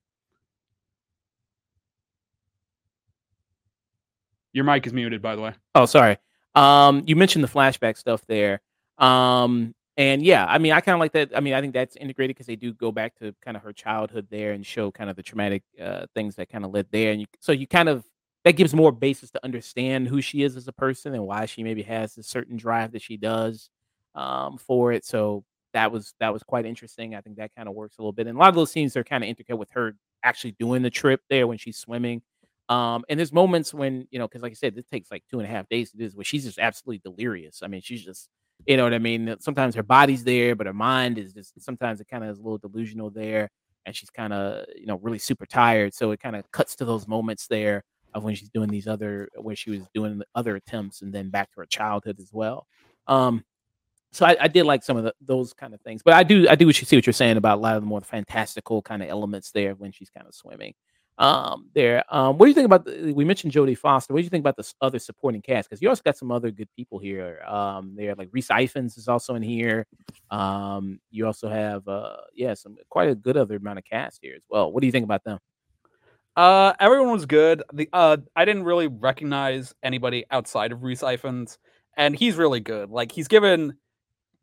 Your 4.53 4.65
mic 4.65 4.87
is 4.87 4.93
muted, 4.93 5.23
by 5.23 5.35
the 5.35 5.43
way. 5.43 5.55
Oh, 5.75 5.87
sorry. 5.87 6.19
Um, 6.55 7.05
you 7.07 7.17
mentioned 7.17 7.43
the 7.43 7.49
flashback 7.49 7.97
stuff 7.97 8.23
there. 8.27 8.61
Um, 8.99 9.75
and 9.97 10.23
yeah, 10.23 10.45
I 10.47 10.59
mean, 10.59 10.73
I 10.73 10.81
kind 10.81 10.95
of 10.95 11.01
like 11.01 11.13
that. 11.13 11.31
I 11.35 11.41
mean, 11.41 11.55
I 11.55 11.61
think 11.61 11.73
that's 11.73 11.97
integrated 11.97 12.37
because 12.37 12.47
they 12.47 12.57
do 12.57 12.73
go 12.75 12.93
back 12.93 13.15
to 13.21 13.35
kind 13.43 13.57
of 13.57 13.63
her 13.63 13.73
childhood 13.73 14.27
there 14.31 14.53
and 14.53 14.65
show 14.65 14.91
kind 14.91 15.09
of 15.09 15.17
the 15.17 15.23
traumatic 15.23 15.63
uh, 15.81 16.07
things 16.15 16.37
that 16.37 16.51
kind 16.51 16.65
of 16.65 16.73
led 16.73 16.87
there. 16.91 17.13
And 17.13 17.21
you, 17.21 17.27
so 17.41 17.53
you 17.53 17.67
kind 17.67 17.89
of 17.89 18.05
that 18.45 18.53
gives 18.57 18.75
more 18.75 18.93
basis 18.93 19.31
to 19.31 19.45
understand 19.45 20.09
who 20.09 20.21
she 20.21 20.43
is 20.43 20.57
as 20.57 20.67
a 20.67 20.73
person 20.73 21.15
and 21.15 21.25
why 21.25 21.47
she 21.47 21.63
maybe 21.63 21.83
has 21.83 22.17
a 22.19 22.23
certain 22.23 22.57
drive 22.57 22.93
that 22.93 23.03
she 23.03 23.17
does 23.17 23.71
um, 24.15 24.59
for 24.59 24.93
it. 24.93 25.05
So 25.05 25.45
that 25.73 25.91
was 25.93 26.15
that 26.21 26.33
was 26.33 26.43
quite 26.43 26.67
interesting. 26.67 27.15
I 27.15 27.21
think 27.21 27.37
that 27.37 27.55
kind 27.57 27.69
of 27.69 27.75
works 27.75 27.99
a 27.99 28.03
little 28.03 28.13
bit. 28.13 28.27
And 28.27 28.37
a 28.37 28.41
lot 28.41 28.49
of 28.49 28.55
those 28.55 28.71
scenes 28.71 28.97
are 28.97 29.05
kind 29.05 29.23
of 29.23 29.29
intricate 29.29 29.57
with 29.57 29.71
her 29.71 29.95
actually 30.25 30.53
doing 30.59 30.83
the 30.83 30.91
trip 30.91 31.21
there 31.31 31.47
when 31.47 31.59
she's 31.59 31.79
swimming. 31.79 32.23
Um, 32.69 33.05
and 33.09 33.19
there's 33.19 33.33
moments 33.33 33.73
when 33.75 34.07
you 34.11 34.19
know, 34.19 34.27
because 34.27 34.43
like 34.43 34.53
I 34.53 34.55
said, 34.55 34.75
this 34.75 34.87
takes 34.87 35.11
like 35.11 35.25
two 35.31 35.39
and 35.39 35.49
a 35.49 35.51
half 35.51 35.69
days 35.69 35.91
to 35.93 35.97
do 35.97 36.05
this, 36.05 36.15
where 36.15 36.25
she's 36.25 36.45
just 36.45 36.59
absolutely 36.59 37.01
delirious. 37.05 37.61
I 37.63 37.69
mean, 37.69 37.81
she's 37.81 38.05
just 38.05 38.29
you 38.67 38.77
know 38.77 38.85
what 38.85 38.95
I 38.95 38.99
mean? 38.99 39.35
Sometimes 39.41 39.75
her 39.75 39.83
body's 39.83 40.25
there, 40.25 40.55
but 40.55 40.67
her 40.67 40.73
mind 40.73 41.19
is 41.19 41.33
just 41.33 41.61
sometimes 41.61 42.01
it 42.01 42.09
kind 42.09 42.23
of 42.25 42.31
is 42.31 42.39
a 42.39 42.43
little 42.43 42.59
delusional 42.59 43.11
there, 43.11 43.51
and 43.87 43.95
she's 43.95 44.11
kind 44.11 44.33
of 44.33 44.65
you 44.77 44.87
know 44.87 44.97
really 44.99 45.19
super 45.19 45.47
tired. 45.47 45.95
So 45.95 46.11
it 46.13 46.21
kind 46.21 46.37
of 46.37 46.51
cuts 46.53 46.77
to 46.77 46.85
those 46.85 47.07
moments 47.09 47.47
there 47.47 47.83
of 48.15 48.25
when 48.25 48.35
she's 48.35 48.51
doing 48.51 48.69
these 48.69 48.87
other 48.87 49.29
when 49.37 49.57
she 49.57 49.71
was 49.71 49.81
doing 49.95 50.19
the 50.19 50.27
other 50.35 50.57
attempts, 50.57 51.03
and 51.03 51.13
then 51.13 51.31
back 51.31 51.53
to 51.53 51.61
her 51.61 51.67
childhood 51.67 52.19
as 52.21 52.31
well. 52.33 52.67
Um, 53.07 53.45
so 54.13 54.27
I, 54.27 54.37
I 54.41 54.49
did 54.49 54.65
like 54.65 54.83
some 54.83 54.97
of 54.97 55.05
the, 55.05 55.15
those 55.21 55.53
kind 55.55 55.73
of 55.73 55.81
things, 55.81 56.03
but 56.03 56.15
I 56.15 56.23
do 56.23 56.47
I 56.49 56.55
do 56.55 56.67
what 56.67 56.81
you 56.81 56.87
see 56.87 56.97
what 56.97 57.07
you're 57.07 57.13
saying 57.13 57.37
about 57.37 57.59
a 57.59 57.61
lot 57.61 57.77
of 57.77 57.83
the 57.83 57.89
more 57.89 58.01
fantastical 58.01 58.83
kind 58.83 59.03
of 59.03 59.09
elements 59.09 59.51
there 59.53 59.75
when 59.75 59.93
she's 59.93 60.11
kind 60.11 60.27
of 60.27 60.35
swimming 60.35 60.75
um, 61.19 61.69
there. 61.75 62.05
Um, 62.15 62.39
what 62.39 62.47
do 62.47 62.51
you 62.51 62.55
think 62.55 62.67
about? 62.67 62.85
The, 62.85 63.13
we 63.13 63.25
mentioned 63.25 63.53
Jodie 63.53 63.77
Foster. 63.77 64.13
What 64.13 64.21
do 64.21 64.25
you 64.25 64.31
think 64.31 64.43
about 64.43 64.57
the 64.57 64.71
other 64.81 64.99
supporting 64.99 65.43
cast? 65.43 65.69
Because 65.69 65.83
you 65.83 65.89
also 65.89 66.03
got 66.05 66.17
some 66.17 66.31
other 66.31 66.51
good 66.51 66.69
people 66.75 66.99
here. 66.99 67.41
Um, 67.47 67.95
there, 67.97 68.15
like 68.15 68.29
Rhys 68.33 68.49
Ifans 68.49 68.99
is 68.99 69.09
also 69.09 69.35
in 69.35 69.43
here. 69.43 69.87
Um, 70.31 71.01
you 71.11 71.27
also 71.27 71.49
have, 71.49 71.87
uh, 71.87 72.17
yeah, 72.35 72.55
some 72.55 72.77
quite 72.89 73.09
a 73.09 73.15
good 73.15 73.37
other 73.37 73.57
amount 73.57 73.79
of 73.79 73.85
cast 73.85 74.21
here 74.23 74.35
as 74.35 74.43
well. 74.49 74.73
What 74.73 74.81
do 74.81 74.87
you 74.87 74.93
think 74.93 75.05
about 75.05 75.25
them? 75.25 75.39
Uh, 76.37 76.73
everyone 76.81 77.11
was 77.13 77.27
good. 77.27 77.63
The 77.73 77.89
uh, 77.93 78.17
I 78.35 78.45
didn't 78.45 78.65
really 78.65 78.89
recognize 78.89 79.75
anybody 79.83 80.25
outside 80.31 80.73
of 80.73 80.83
Rhys 80.83 81.03
Ifans, 81.03 81.59
and 81.97 82.17
he's 82.17 82.37
really 82.37 82.61
good. 82.61 82.91
Like 82.91 83.13
he's 83.13 83.29
given 83.29 83.75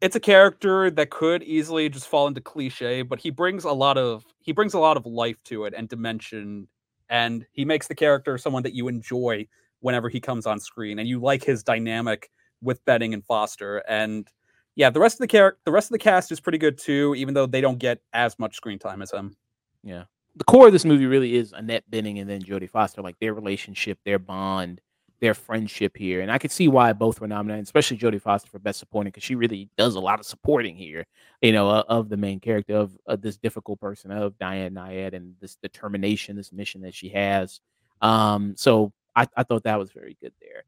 it's 0.02 0.16
a 0.16 0.20
character 0.20 0.92
that 0.92 1.10
could 1.10 1.44
easily 1.44 1.90
just 1.90 2.08
fall 2.08 2.28
into 2.28 2.42
cliche, 2.42 3.02
but 3.02 3.20
he 3.20 3.32
brings 3.32 3.66
a 3.66 3.72
lot 3.72 3.98
of 3.98 4.26
he 4.42 4.52
brings 4.54 4.74
a 4.74 4.80
lot 4.80 4.98
of 4.98 5.06
life 5.06 5.44
to 5.46 5.66
it 5.66 5.74
and 5.76 5.90
dimension, 5.90 6.68
and 7.10 7.46
he 7.52 7.66
makes 7.66 7.88
the 7.88 7.96
character 7.96 8.38
someone 8.38 8.64
that 8.64 8.74
you 8.76 8.88
enjoy 8.88 9.48
whenever 9.82 10.10
he 10.10 10.20
comes 10.22 10.46
on 10.46 10.60
screen, 10.60 11.00
and 11.00 11.10
you 11.10 11.20
like 11.20 11.44
his 11.44 11.64
dynamic 11.64 12.30
with 12.62 12.84
Bening 12.86 13.14
and 13.14 13.26
Foster. 13.26 13.80
And 13.90 14.28
yeah, 14.76 14.90
the 14.92 15.00
rest 15.00 15.16
of 15.16 15.20
the 15.22 15.28
character, 15.28 15.60
the 15.66 15.72
rest 15.72 15.88
of 15.88 15.94
the 15.94 16.00
cast 16.00 16.32
is 16.32 16.40
pretty 16.40 16.60
good 16.60 16.78
too, 16.78 17.16
even 17.18 17.34
though 17.34 17.48
they 17.48 17.62
don't 17.62 17.80
get 17.80 18.00
as 18.14 18.38
much 18.40 18.56
screen 18.56 18.80
time 18.80 19.02
as 19.02 19.12
him. 19.12 19.36
Yeah. 19.84 20.04
The 20.40 20.46
core 20.46 20.68
of 20.68 20.74
this 20.74 20.86
movie 20.86 21.06
really 21.06 21.36
is 21.36 21.52
Annette 21.52 21.84
Bening 21.92 22.22
and 22.22 22.30
then 22.30 22.42
Jodie 22.42 22.70
Foster, 22.70 23.02
like 23.02 23.20
their 23.20 23.34
relationship, 23.34 24.00
their 24.06 24.20
bond, 24.20 24.80
their 25.20 25.34
friendship 25.34 25.98
here. 25.98 26.22
And 26.22 26.32
I 26.32 26.38
could 26.38 26.50
see 26.50 26.70
why 26.70 26.94
both 26.94 27.20
were 27.20 27.28
nominated, 27.28 27.66
especially 27.66 27.98
Jodie 27.98 28.22
Foster 28.22 28.50
for 28.50 28.58
Best 28.58 28.80
Supporting, 28.80 29.12
because 29.12 29.24
she 29.24 29.36
really 29.36 29.70
does 29.78 29.96
a 29.96 30.00
lot 30.00 30.18
of 30.18 30.26
supporting 30.26 30.78
here, 30.78 31.06
you 31.42 31.52
know, 31.52 31.68
uh, 31.70 31.84
of 31.90 32.08
the 32.08 32.16
main 32.16 32.40
character 32.40 32.78
of, 32.78 32.98
of, 33.06 33.22
this 33.22 33.36
difficult 33.36 33.82
person 33.82 34.12
of 34.12 34.38
Diane 34.40 34.76
Nyad 34.76 35.14
and 35.14 35.36
this 35.42 35.58
determination, 35.58 36.38
this 36.38 36.54
mission 36.54 36.80
that 36.84 36.96
she 36.96 37.10
has. 37.10 37.60
Um, 38.02 38.56
so 38.56 38.94
I, 39.18 39.28
I 39.36 39.44
thought 39.44 39.64
that 39.64 39.78
was 39.78 39.92
very 39.92 40.16
good 40.22 40.32
there. 40.40 40.64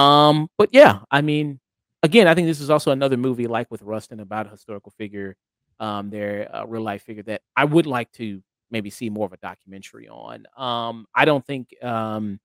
Um, 0.00 0.48
but 0.56 0.68
yeah, 0.70 1.00
I 1.10 1.20
mean, 1.20 1.58
again, 2.04 2.28
I 2.28 2.34
think 2.36 2.46
this 2.46 2.60
is 2.60 2.70
also 2.70 2.92
another 2.92 3.16
movie 3.16 3.48
like 3.48 3.72
with 3.72 3.82
Rustin 3.82 4.20
about 4.20 4.46
a 4.46 4.50
historical 4.50 4.92
figure, 4.92 5.34
um, 5.80 6.10
their 6.10 6.54
uh, 6.54 6.64
real 6.64 6.82
life 6.82 7.02
figure 7.02 7.24
that 7.24 7.42
I 7.56 7.64
would 7.64 7.86
like 7.86 8.12
to 8.12 8.40
maybe 8.70 8.90
see 8.90 9.10
more 9.10 9.26
of 9.26 9.32
a 9.32 9.36
documentary 9.38 10.08
on. 10.08 10.46
Um, 10.56 11.06
I 11.14 11.24
don't 11.24 11.44
think. 11.44 11.74
Um, 11.82 12.40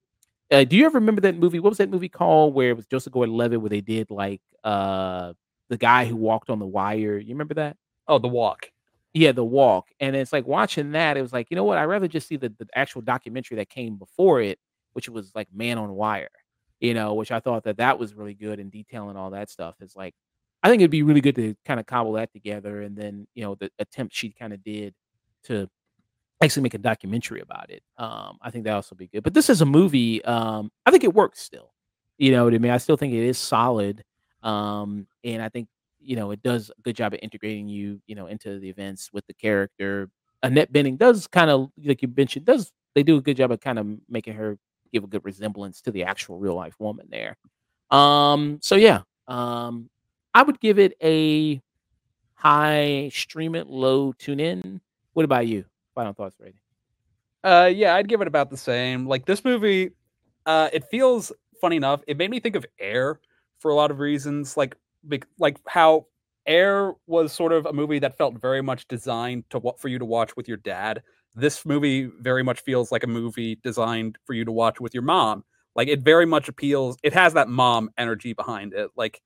uh, 0.51 0.65
do 0.65 0.75
you 0.75 0.85
ever 0.85 0.99
remember 0.99 1.21
that 1.21 1.37
movie? 1.37 1.59
What 1.59 1.69
was 1.69 1.77
that 1.77 1.89
movie 1.89 2.09
called 2.09 2.53
where 2.53 2.71
it 2.71 2.75
was 2.75 2.85
Joseph 2.85 3.13
Gordon-Levitt, 3.13 3.61
where 3.61 3.69
they 3.69 3.81
did 3.81 4.11
like 4.11 4.41
uh, 4.63 5.33
the 5.69 5.77
guy 5.77 6.05
who 6.05 6.17
walked 6.17 6.49
on 6.49 6.59
the 6.59 6.65
wire? 6.65 7.17
You 7.17 7.33
remember 7.33 7.53
that? 7.53 7.77
Oh, 8.07 8.17
The 8.17 8.27
Walk. 8.27 8.69
Yeah, 9.13 9.31
The 9.31 9.45
Walk. 9.45 9.87
And 10.01 10.15
it's 10.15 10.33
like 10.33 10.45
watching 10.45 10.91
that. 10.91 11.15
It 11.15 11.21
was 11.21 11.31
like, 11.31 11.47
you 11.49 11.55
know 11.55 11.63
what? 11.63 11.77
I'd 11.77 11.85
rather 11.85 12.07
just 12.07 12.27
see 12.27 12.35
the, 12.35 12.49
the 12.49 12.67
actual 12.75 13.01
documentary 13.01 13.57
that 13.57 13.69
came 13.69 13.95
before 13.95 14.41
it, 14.41 14.59
which 14.93 15.07
was 15.07 15.31
like 15.33 15.47
Man 15.53 15.77
on 15.77 15.91
Wire. 15.93 16.29
You 16.81 16.95
know, 16.95 17.13
which 17.13 17.31
I 17.31 17.39
thought 17.39 17.63
that 17.65 17.77
that 17.77 17.99
was 17.99 18.15
really 18.15 18.33
good 18.33 18.59
and 18.59 18.71
detailing 18.71 19.15
all 19.15 19.29
that 19.29 19.51
stuff. 19.51 19.75
Is 19.81 19.95
like, 19.95 20.15
I 20.63 20.69
think 20.69 20.81
it'd 20.81 20.91
be 20.91 21.03
really 21.03 21.21
good 21.21 21.35
to 21.35 21.55
kind 21.63 21.79
of 21.79 21.85
cobble 21.85 22.13
that 22.13 22.33
together, 22.33 22.81
and 22.81 22.97
then 22.97 23.27
you 23.35 23.43
know 23.43 23.55
the 23.55 23.69
attempt 23.77 24.15
she 24.15 24.31
kind 24.31 24.51
of 24.51 24.63
did 24.63 24.95
to 25.43 25.69
actually 26.41 26.63
make 26.63 26.73
a 26.73 26.79
documentary 26.79 27.41
about 27.41 27.69
it. 27.69 27.83
Um, 27.97 28.37
I 28.41 28.51
think 28.51 28.65
that 28.65 28.73
also 28.73 28.95
be 28.95 29.07
good. 29.07 29.23
But 29.23 29.33
this 29.33 29.49
is 29.49 29.61
a 29.61 29.65
movie. 29.65 30.23
Um, 30.25 30.71
I 30.85 30.91
think 30.91 31.03
it 31.03 31.13
works 31.13 31.39
still. 31.41 31.71
You 32.17 32.31
know 32.31 32.45
what 32.45 32.53
I 32.53 32.57
mean? 32.57 32.71
I 32.71 32.77
still 32.77 32.97
think 32.97 33.13
it 33.13 33.23
is 33.25 33.37
solid. 33.37 34.03
Um, 34.43 35.07
and 35.23 35.41
I 35.41 35.49
think 35.49 35.67
you 35.99 36.15
know 36.15 36.31
it 36.31 36.41
does 36.41 36.71
a 36.71 36.81
good 36.81 36.95
job 36.95 37.13
of 37.13 37.19
integrating 37.21 37.67
you, 37.67 38.01
you 38.07 38.15
know, 38.15 38.27
into 38.27 38.59
the 38.59 38.69
events 38.69 39.11
with 39.13 39.25
the 39.27 39.33
character. 39.33 40.09
Annette 40.43 40.73
Bening 40.73 40.97
does 40.97 41.27
kind 41.27 41.51
of 41.51 41.69
like 41.83 42.01
you 42.01 42.11
mentioned, 42.15 42.45
does 42.45 42.71
they 42.95 43.03
do 43.03 43.17
a 43.17 43.21
good 43.21 43.37
job 43.37 43.51
of 43.51 43.59
kind 43.61 43.77
of 43.79 43.87
making 44.09 44.33
her 44.33 44.57
give 44.91 45.03
a 45.03 45.07
good 45.07 45.23
resemblance 45.25 45.81
to 45.81 45.91
the 45.91 46.03
actual 46.03 46.37
real 46.37 46.55
life 46.55 46.75
woman 46.79 47.07
there. 47.09 47.37
Um, 47.89 48.59
so 48.61 48.75
yeah, 48.75 49.01
um, 49.27 49.89
I 50.33 50.43
would 50.43 50.59
give 50.59 50.79
it 50.79 50.93
a 51.01 51.61
high 52.35 53.09
stream 53.13 53.55
it, 53.55 53.67
low 53.67 54.13
tune 54.13 54.39
in. 54.39 54.81
What 55.13 55.23
about 55.25 55.47
you? 55.47 55.65
Final 55.95 56.13
thoughts 56.13 56.35
rating? 56.39 56.59
Uh, 57.43 57.71
yeah, 57.73 57.95
I'd 57.95 58.07
give 58.07 58.21
it 58.21 58.27
about 58.27 58.49
the 58.49 58.57
same. 58.57 59.07
Like 59.07 59.25
this 59.25 59.43
movie, 59.43 59.91
uh, 60.45 60.69
it 60.71 60.85
feels 60.85 61.31
funny 61.59 61.75
enough. 61.75 62.01
It 62.07 62.17
made 62.17 62.29
me 62.29 62.39
think 62.39 62.55
of 62.55 62.65
Air 62.79 63.19
for 63.59 63.71
a 63.71 63.75
lot 63.75 63.91
of 63.91 63.99
reasons, 63.99 64.57
like 64.57 64.75
like 65.39 65.57
how 65.67 66.05
Air 66.45 66.93
was 67.07 67.31
sort 67.31 67.51
of 67.51 67.65
a 67.65 67.73
movie 67.73 67.99
that 67.99 68.17
felt 68.17 68.39
very 68.39 68.61
much 68.61 68.87
designed 68.87 69.49
to 69.51 69.59
what 69.59 69.79
for 69.79 69.87
you 69.87 69.99
to 69.99 70.05
watch 70.05 70.35
with 70.35 70.47
your 70.47 70.57
dad. 70.57 71.01
This 71.33 71.65
movie 71.65 72.09
very 72.19 72.43
much 72.43 72.61
feels 72.61 72.91
like 72.91 73.03
a 73.03 73.07
movie 73.07 73.55
designed 73.63 74.17
for 74.25 74.33
you 74.33 74.43
to 74.45 74.51
watch 74.51 74.81
with 74.81 74.93
your 74.93 75.03
mom. 75.03 75.43
Like 75.75 75.87
it 75.87 76.01
very 76.01 76.25
much 76.25 76.49
appeals. 76.49 76.97
It 77.03 77.13
has 77.13 77.33
that 77.33 77.47
mom 77.47 77.89
energy 77.97 78.33
behind 78.33 78.73
it. 78.73 78.89
Like 78.95 79.21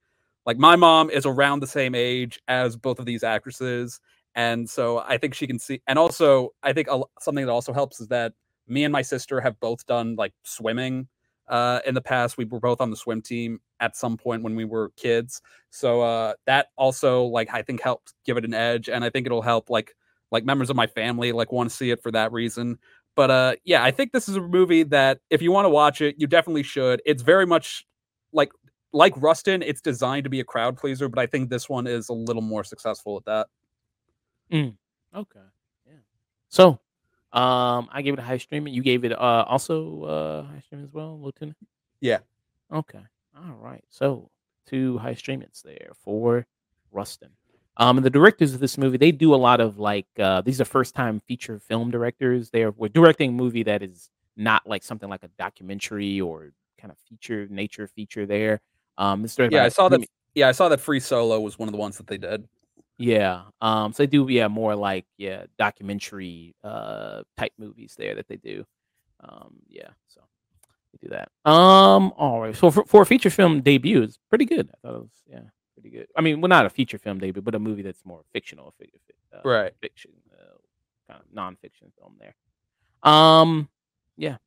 like 0.46 0.58
my 0.58 0.76
mom 0.76 1.10
is 1.10 1.26
around 1.26 1.62
the 1.62 1.68
same 1.68 1.96
age 1.96 2.40
as 2.48 2.78
both 2.78 3.00
of 3.00 3.06
these 3.06 3.24
actresses 3.24 4.00
and 4.36 4.70
so 4.70 5.00
I 5.00 5.18
think 5.18 5.34
she 5.34 5.48
can 5.48 5.60
see. 5.60 5.82
And 5.88 5.98
also, 5.98 6.50
I 6.64 6.74
think 6.74 6.88
a, 6.90 7.02
something 7.20 7.46
that 7.46 7.52
also 7.52 7.74
helps 7.74 8.00
is 8.00 8.08
that 8.10 8.34
me 8.68 8.84
and 8.84 8.92
my 8.92 9.02
sister 9.02 9.40
have 9.42 9.60
both 9.60 9.86
done 9.86 10.16
like 10.16 10.34
swimming 10.44 11.08
uh, 11.48 11.80
in 11.86 11.96
the 11.96 12.02
past. 12.02 12.38
We 12.38 12.46
were 12.46 12.60
both 12.60 12.82
on 12.82 12.90
the 12.90 12.98
swim 12.98 13.22
team 13.22 13.60
at 13.80 13.96
some 13.96 14.18
point 14.18 14.44
when 14.44 14.56
we 14.56 14.66
were 14.66 14.92
kids, 14.98 15.42
so 15.70 16.02
uh, 16.02 16.34
that 16.46 16.68
also 16.78 17.24
like 17.26 17.54
I 17.54 17.62
think 17.62 17.82
helps 17.82 18.14
give 18.26 18.38
it 18.38 18.46
an 18.46 18.54
edge, 18.54 18.90
and 18.90 19.04
I 19.04 19.10
think 19.10 19.26
it'll 19.26 19.42
help 19.42 19.70
like 19.70 19.96
like 20.32 20.44
members 20.44 20.70
of 20.70 20.76
my 20.76 20.88
family 20.88 21.32
like 21.32 21.52
want 21.52 21.70
to 21.70 21.76
see 21.76 21.92
it 21.92 22.02
for 22.02 22.12
that 22.12 22.32
reason. 22.32 22.78
But 23.16 23.32
uh, 23.32 23.56
yeah, 23.64 23.84
I 23.84 23.92
think 23.92 24.12
this 24.12 24.28
is 24.28 24.36
a 24.36 24.42
movie 24.42 24.84
that 24.84 25.20
if 25.30 25.42
you 25.42 25.52
want 25.52 25.66
to 25.66 25.70
watch 25.70 26.02
it, 26.02 26.16
you 26.18 26.28
definitely 26.28 26.64
should. 26.64 27.02
It's 27.06 27.24
very 27.24 27.46
much 27.46 27.86
like 28.34 28.52
like 28.92 29.14
Rustin. 29.18 29.62
It's 29.62 29.82
designed 29.82 30.26
to 30.26 30.30
be 30.30 30.40
a 30.40 30.44
crowd 30.44 30.78
pleaser, 30.78 31.08
but 31.10 31.20
I 31.20 31.26
think 31.28 31.50
this 31.50 31.70
one 31.70 31.88
is 31.88 32.10
a 32.10 32.14
little 32.14 32.42
more 32.42 32.64
successful 32.64 33.18
at 33.18 33.26
that. 33.26 33.48
Mm. 34.52 34.76
Okay. 35.16 35.40
Yeah. 35.88 35.94
So, 36.50 36.80
um, 37.34 37.90
I 37.92 38.02
gave 38.04 38.14
it 38.14 38.20
a 38.20 38.24
high 38.24 38.38
streaming. 38.38 38.74
You 38.74 38.82
gave 38.82 39.04
it 39.04 39.12
uh 39.12 39.46
also 39.48 40.04
uh 40.04 40.44
high 40.44 40.60
streaming 40.60 40.86
as 40.86 40.94
well, 40.94 41.20
Lieutenant. 41.20 41.58
Yeah. 42.00 42.20
Okay. 42.72 43.02
All 43.36 43.56
right. 43.60 43.84
So 43.90 44.30
two 44.66 44.98
high 44.98 45.14
streamings 45.14 45.62
there 45.62 45.92
for 46.04 46.46
Rustin. 46.92 47.30
Um, 47.78 47.98
and 47.98 48.06
the 48.06 48.10
directors 48.10 48.54
of 48.54 48.62
this 48.62 48.78
movie, 48.78 48.98
they 48.98 49.12
do 49.12 49.34
a 49.34 49.36
lot 49.36 49.60
of 49.60 49.80
like 49.80 50.08
uh, 50.18 50.42
these 50.42 50.62
are 50.62 50.66
first 50.66 50.96
time 50.96 51.22
feature 51.28 51.60
film 51.60 51.92
directors. 51.92 52.50
They 52.50 52.64
are 52.64 52.72
we're 52.72 52.88
directing 52.88 53.32
a 53.32 53.34
movie 53.34 53.64
that 53.64 53.84
is 53.84 54.10
not 54.38 54.66
like 54.66 54.84
something 54.84 55.10
like 55.10 55.24
a 55.24 55.30
documentary 55.38 56.22
or 56.22 56.52
kind 56.80 56.92
of 56.92 56.98
feature 57.00 57.48
nature 57.50 57.88
feature 57.88 58.26
there. 58.26 58.62
Um, 58.98 59.26
yeah, 59.50 59.66
I 59.66 59.70
saw 59.70 59.90
that. 59.90 60.02
Yeah, 60.36 60.48
I 60.48 60.52
saw 60.54 60.70
that 60.70 60.80
Free 60.80 61.00
Solo 61.00 61.40
was 61.40 61.60
one 61.60 61.68
of 61.68 61.74
the 61.74 61.78
ones 61.78 61.98
that 61.98 62.08
they 62.08 62.18
did. 62.18 62.48
Yeah. 62.98 63.44
Um, 63.62 63.94
so 63.94 64.04
they 64.04 64.08
do, 64.08 64.28
yeah, 64.30 64.48
more 64.48 64.76
like 64.76 65.06
yeah, 65.18 65.46
documentary 65.58 66.56
uh 66.64 67.24
type 67.38 67.54
movies 67.58 67.96
there 67.98 68.16
that 68.16 68.28
they 68.28 68.38
do. 68.38 68.66
Um, 69.20 69.56
yeah, 69.68 69.90
so 70.08 70.22
they 70.94 71.08
do 71.08 71.16
that. 71.16 71.30
Um, 71.50 72.14
all 72.18 72.42
right. 72.42 72.56
So 72.56 72.72
for, 72.72 72.86
for 72.86 73.02
a 73.02 73.06
feature 73.06 73.30
film 73.30 73.62
debut, 73.62 74.02
it's 74.04 74.20
pretty 74.30 74.46
good. 74.46 74.70
I 74.74 74.88
thought 74.88 74.96
it 74.96 75.02
was 75.02 75.24
yeah, 75.30 75.40
pretty 75.74 75.90
good. 75.90 76.08
I 76.16 76.22
mean, 76.22 76.42
well, 76.42 76.50
not 76.50 76.66
a 76.66 76.70
feature 76.70 76.98
film 76.98 77.20
debut, 77.20 77.42
but 77.42 77.56
a 77.56 77.60
movie 77.60 77.82
that's 77.82 78.06
more 78.06 78.22
fictional, 78.34 78.74
uh, 79.34 79.38
right? 79.44 79.74
Fiction, 79.82 80.12
uh, 80.34 80.58
kind 81.12 81.22
of 81.22 81.36
nonfiction 81.36 81.92
film 81.98 82.16
there. 82.20 82.36
Um, 83.04 83.70
yeah. 84.18 84.38